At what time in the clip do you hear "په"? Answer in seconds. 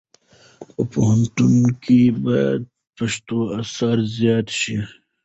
0.73-0.81